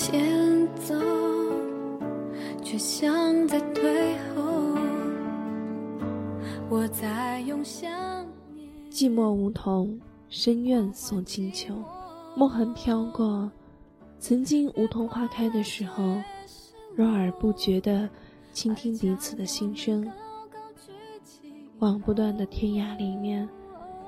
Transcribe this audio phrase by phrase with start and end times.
[0.00, 0.94] 前走，
[2.64, 4.74] 却像在退后。
[6.70, 8.66] 我在用想念。
[8.90, 11.74] 寂寞梧桐，深院送清秋。
[12.34, 13.52] 梦痕飘过，
[14.18, 16.16] 曾经梧桐花开的时候，
[16.96, 18.08] 若而不觉地
[18.54, 20.10] 倾听彼此的心声。
[21.80, 23.46] 往不断的天涯里面，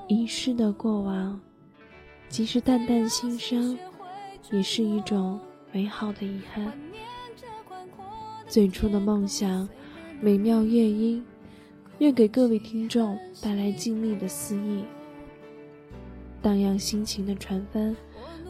[0.09, 1.39] 遗失的过往，
[2.31, 3.77] 即使淡淡心伤，
[4.51, 5.39] 也是一种
[5.73, 6.71] 美好的遗憾。
[8.47, 9.67] 最初的梦想，
[10.21, 11.25] 美妙乐音，
[11.99, 14.85] 愿给各位听众带来静谧的思意，
[16.43, 17.97] 荡漾心情的船帆，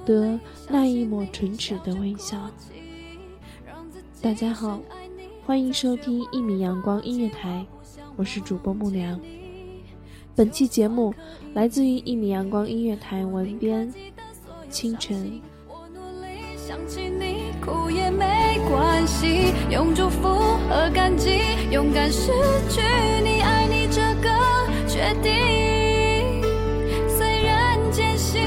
[0.05, 0.38] 得
[0.69, 2.50] 那一抹唇齿的微笑。
[4.21, 4.81] 大家好，
[5.47, 7.65] 欢迎收听一米阳光音乐台，
[8.16, 9.21] 我是主播木良。
[10.34, 11.15] 本期节目
[11.54, 13.93] 来自于一米阳光音乐台文编
[14.69, 15.41] 清晨。
[16.72, 20.27] 想起你，哭也没关系，用祝福
[20.71, 21.38] 和感激，
[21.71, 22.33] 勇敢失
[22.71, 22.81] 去
[23.22, 24.31] 你，爱你这个
[24.88, 26.41] 决定。
[27.06, 28.41] 虽然艰辛，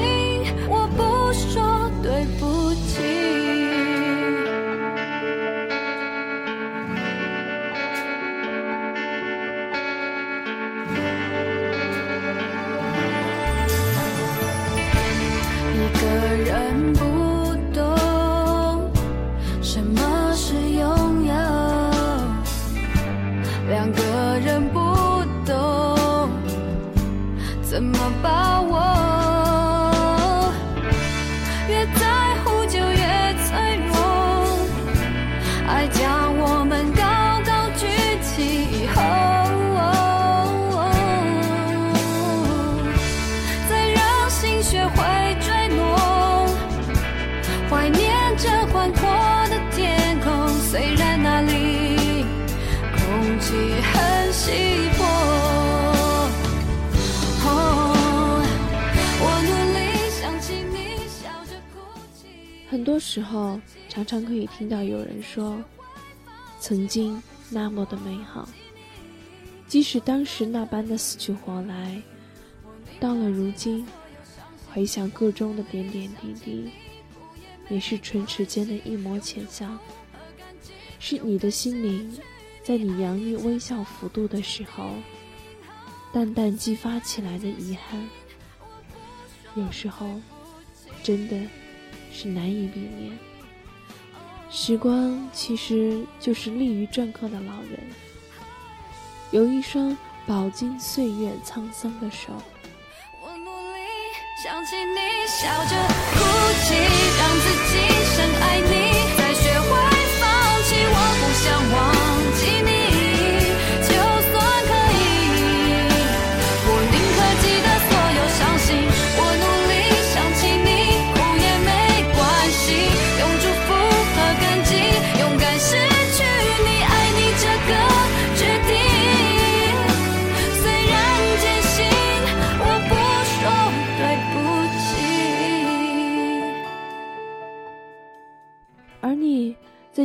[62.76, 65.64] 很多时候，常常可以听到有人说
[66.60, 68.46] ：“曾经那么的美好，
[69.66, 72.02] 即使当时那般的死去活来，
[73.00, 73.86] 到了如今，
[74.70, 76.70] 回想个中的点点滴滴，
[77.70, 79.66] 也是唇齿间的一抹浅笑，
[80.98, 82.14] 是你的心灵，
[82.62, 84.90] 在你洋溢微笑幅度的时候，
[86.12, 88.06] 淡淡激发起来的遗憾。
[89.54, 90.20] 有时候，
[91.02, 91.40] 真的。”
[92.18, 93.12] 是难以避免。
[94.50, 97.78] 时光其实就是利于篆刻的老人，
[99.32, 99.94] 有一双
[100.26, 102.32] 饱经岁月沧桑的手。
[103.22, 103.82] 我努力
[104.42, 105.76] 想起你，笑着
[106.14, 106.18] 哭
[106.64, 106.74] 泣，
[107.18, 107.72] 让自己
[108.14, 108.72] 深爱你，
[109.18, 109.68] 再学会
[110.18, 110.24] 放
[110.62, 110.68] 弃。
[110.88, 111.76] 我不想忘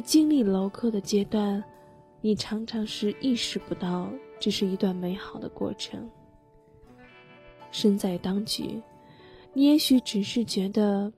[0.01, 1.63] 经历楼课的阶段，
[2.21, 6.09] 你常常是意识不到这是一段美好的过程。
[7.71, 8.81] 身在当局，
[9.53, 11.12] 你也许只是觉得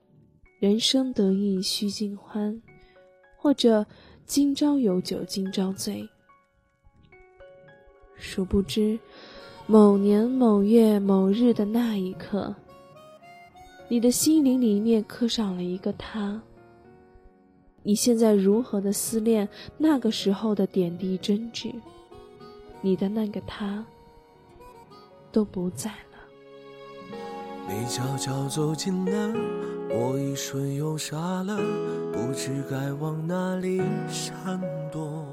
[0.58, 2.62] 人生得意须尽欢，
[3.36, 3.84] 或者
[4.24, 6.08] 今朝有酒今朝醉。
[8.16, 8.98] 殊不知，
[9.66, 12.54] 某年某月某日的那一刻，
[13.88, 16.40] 你的心灵里面刻上了一个他。
[17.86, 19.46] 你现在如何的思念
[19.76, 21.70] 那个时候的点滴真挚？
[22.80, 23.84] 你的那个他
[25.30, 27.18] 都不在了。
[27.68, 29.38] 你悄悄走近了，
[29.90, 31.58] 我一瞬又傻了，
[32.10, 34.58] 不知该往哪里闪
[34.90, 35.26] 躲。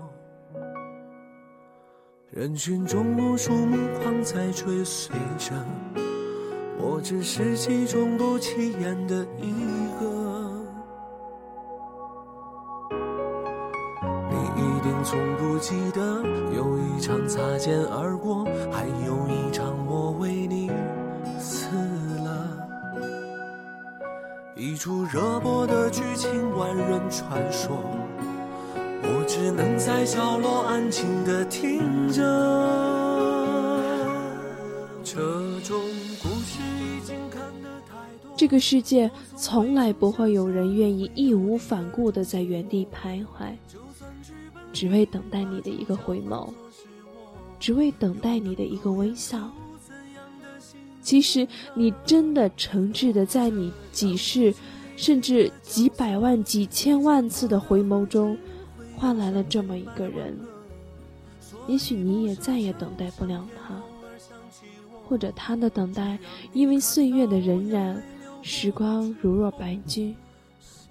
[2.32, 5.54] 人群中无数目光在追随着，
[6.78, 9.54] 我只是其中不起眼的一
[10.02, 10.11] 个。
[15.12, 16.24] 从不记得
[16.56, 20.72] 有一场擦肩而过，还有一场我为你
[21.38, 21.68] 死
[22.24, 22.48] 了。
[24.56, 27.76] 一出热播的剧情，万人传说，
[29.04, 32.24] 我只能在角落安静的听着。
[35.04, 35.20] 这
[35.60, 35.78] 种
[36.24, 38.32] 故事已经看得太多。
[38.38, 43.52] 这个世界从来不会有人愿意义无反顾的在原地徘徊。
[44.82, 46.50] 只为等待你的一个回眸，
[47.60, 49.48] 只为等待你的一个微笑。
[51.04, 54.52] 其实，你真的诚挚的在你几世，
[54.98, 58.36] 甚至几百万、几千万次的回眸中，
[58.98, 60.36] 换来了这么一个人。
[61.68, 63.80] 也许你也再也等待不了他，
[65.08, 66.18] 或者他的等待，
[66.54, 68.02] 因为岁月的荏苒，
[68.42, 70.16] 时光如若白驹，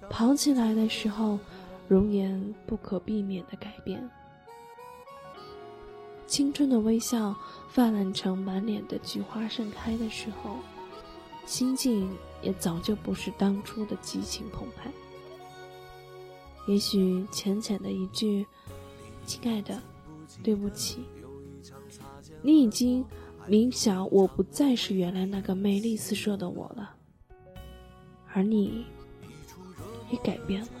[0.09, 1.37] 跑起来的时候。
[1.91, 4.09] 容颜不可避免的改变，
[6.25, 7.35] 青春的微笑
[7.67, 10.55] 泛滥成满脸的菊花盛开的时候，
[11.45, 12.09] 心境
[12.41, 14.89] 也早就不是当初的激情澎湃。
[16.65, 18.47] 也许浅浅的一句
[19.27, 19.77] “亲爱的，
[20.41, 21.03] 对不起”，
[22.41, 23.05] 你已经
[23.47, 26.95] 明晓我不再是原来那个魅力四射的我了，
[28.31, 28.85] 而你
[30.09, 30.80] 也改变了。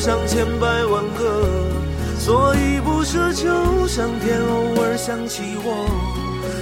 [0.00, 1.68] 上千百万个，
[2.18, 5.86] 所以不奢求上天偶尔想起我，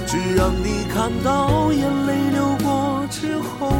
[0.05, 3.71] 只让你看到眼泪流过之后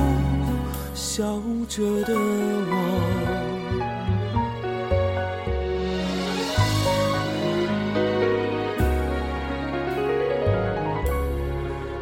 [0.94, 1.26] 笑
[1.68, 2.72] 着的我。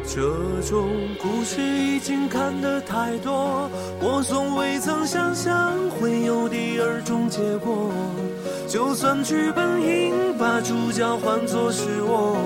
[0.06, 0.22] 这
[0.68, 0.88] 种
[1.20, 3.68] 故事已经看得太多，
[4.00, 5.57] 我从未曾想象
[7.08, 7.90] 种结果。
[8.68, 12.36] 就算剧本应把主角换作是我，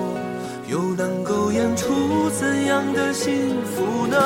[0.69, 4.17] 又能够演出怎样的幸福呢？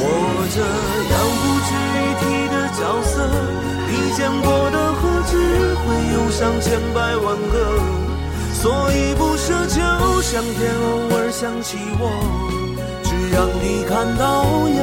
[0.00, 0.06] 我
[0.54, 0.62] 这
[1.10, 2.22] 样不值一提
[2.54, 3.26] 的角色，
[3.90, 5.34] 你见过的何止
[5.82, 5.84] 会
[6.14, 7.54] 有上千百万个？
[8.54, 9.76] 所以不奢求
[10.22, 12.02] 上天偶尔想起我，
[13.02, 14.78] 只让你看到眼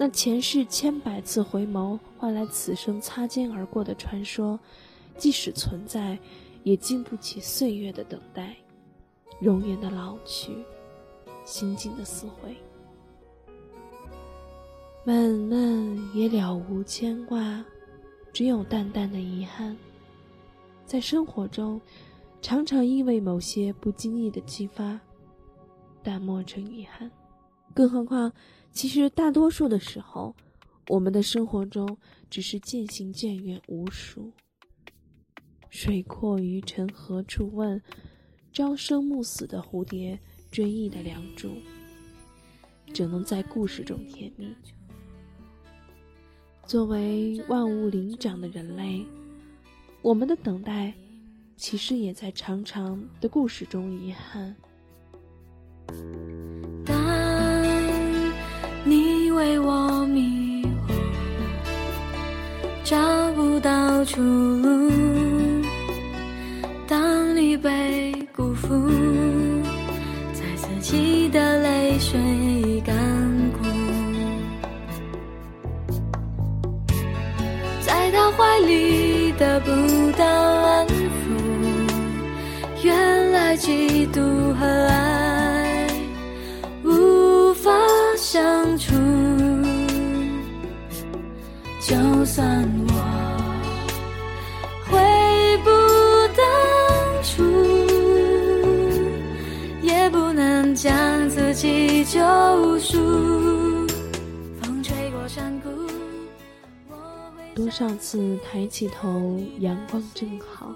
[0.00, 4.58] 那前世千百次回眸换来此生擦肩而过的传说，
[5.16, 6.16] 即使存在，
[6.62, 8.54] 也经不起岁月的等待，
[9.40, 10.64] 容颜的老去，
[11.44, 12.56] 心境的撕毁。
[15.04, 17.64] 漫漫也了无牵挂。
[18.32, 19.76] 只有淡淡的遗憾，
[20.86, 21.80] 在生活中，
[22.40, 25.00] 常常因为某些不经意的激发，
[26.04, 27.10] 淡漠成遗憾。
[27.74, 28.30] 更何况，
[28.72, 30.34] 其实大多数的时候，
[30.88, 31.98] 我们的生活中
[32.30, 34.32] 只是渐行渐远无数。
[35.70, 37.80] 水阔鱼沉何处问？
[38.50, 40.18] 朝生暮死的蝴蝶，
[40.50, 41.52] 追忆的梁祝，
[42.92, 44.52] 只能在故事中甜蜜。
[46.64, 49.04] 作为万物灵长的人类，
[50.02, 50.92] 我们的等待，
[51.56, 54.56] 其实也在长长的故事中遗憾。
[59.38, 60.92] 为我迷惑，
[62.82, 62.96] 找
[63.36, 64.90] 不到出路。
[66.88, 68.90] 当你被辜负，
[70.32, 72.96] 在自己的泪水已干
[73.52, 73.64] 枯，
[77.80, 79.70] 在他怀里得不
[80.18, 80.92] 到安抚，
[82.82, 84.20] 原来嫉妒
[84.54, 85.27] 和爱。
[92.28, 92.92] 算我
[94.84, 94.92] 回
[95.64, 95.70] 不
[96.36, 96.44] 当
[97.24, 97.42] 初，
[99.82, 102.20] 也不能将自己救
[102.78, 102.98] 赎。
[104.60, 105.70] 风吹过山谷，
[107.54, 110.66] 多少次抬起头，阳光正好；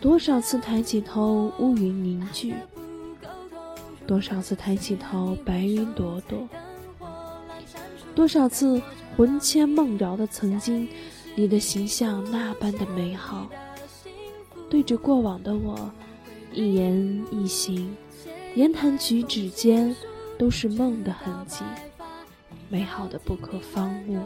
[0.00, 2.54] 多少次抬起头，乌云凝聚；
[4.06, 6.38] 多少次抬起头，白云朵朵；
[8.14, 8.80] 多少次
[9.16, 10.86] 魂牵梦绕的曾经，
[11.34, 13.48] 你的形象那般的美好。
[14.68, 15.90] 对着过往的我，
[16.52, 17.96] 一言一行，
[18.54, 19.96] 言谈举止间，
[20.38, 21.64] 都是梦的痕迹，
[22.68, 24.18] 美好的不可方物。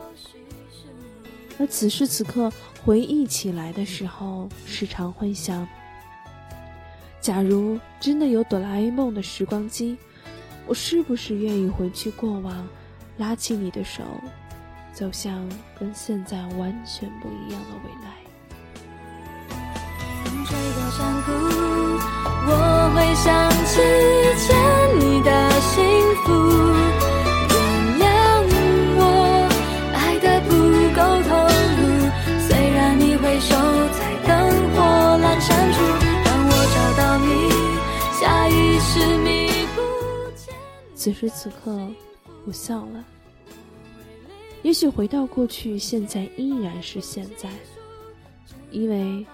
[1.56, 2.50] 而此时此刻
[2.84, 5.68] 回忆起来的时候，时常会想：
[7.20, 9.96] 假如真的有哆啦 A 梦的时光机，
[10.66, 12.66] 我是不是愿意回去过往，
[13.18, 14.02] 拉起你的手，
[14.92, 18.10] 走向跟现在完全不一样的未来？
[20.24, 21.28] 风吹过山谷，
[22.46, 22.50] 我
[22.94, 23.26] 会想
[23.64, 24.48] 起以前
[24.98, 25.28] 你的
[25.60, 25.72] 幸
[26.22, 26.26] 福。
[27.48, 27.54] 原
[27.98, 28.04] 谅
[28.98, 29.02] 我
[29.94, 30.48] 爱的不
[30.94, 31.30] 够投
[31.78, 31.80] 入，
[32.46, 33.48] 虽然你回首
[33.96, 34.28] 在灯
[34.74, 34.76] 火
[35.18, 35.76] 阑珊处，
[36.24, 37.26] 让我找到你，
[38.20, 39.28] 下意识迷
[39.74, 39.78] 不
[40.36, 40.54] 见。
[40.94, 41.78] 此时此刻，
[42.46, 43.02] 我笑了。
[44.70, 47.50] 也许回到过去，现在依然是现在，
[48.70, 49.26] 因为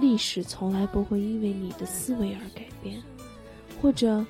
[0.00, 3.00] 历史从来不会因为你的思维而改变，
[3.80, 4.26] 或者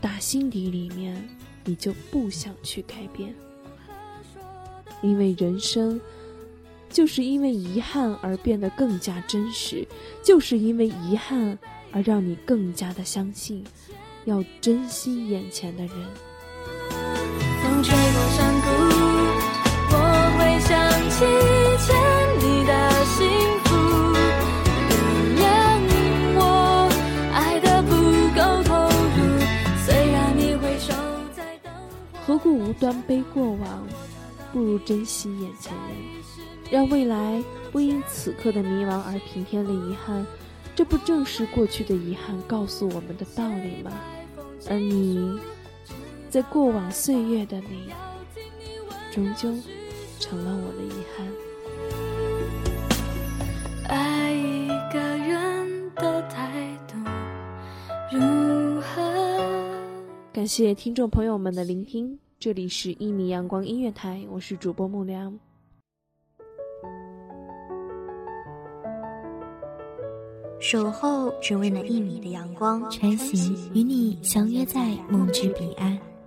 [0.00, 1.16] 打心底里面
[1.64, 3.32] 你就不想去改变，
[5.00, 6.00] 因为人生
[6.88, 9.86] 就是因为遗憾而变得更加真实，
[10.24, 11.56] 就是因为遗憾
[11.92, 13.62] 而让你更加的相信，
[14.24, 15.94] 要珍惜眼前的人。
[17.62, 18.49] 风吹过山，
[20.70, 20.78] 想
[21.10, 21.90] 起以前
[22.38, 23.26] 你的幸
[23.64, 23.68] 福。
[32.24, 33.84] 何故无端悲过往？
[34.52, 35.96] 不如珍惜眼前人，
[36.70, 40.24] 让未来不因此刻的迷茫而平添了遗憾。
[40.76, 43.90] 这不正是过去的遗憾告诉我们的道理吗？
[44.68, 45.40] 而你，
[46.28, 47.90] 在过往岁月的你，
[49.10, 49.52] 终究
[50.20, 51.26] 成了我的遗憾。
[53.88, 56.94] 爱一个人的态度
[58.12, 59.00] 如何？
[60.32, 65.36] 感谢听众朋友们的聆听，这里是一米阳光音乐台，我是主播木良。
[70.60, 75.98] 守候只为那一米的阳光，穿行与你相约在梦之彼岸。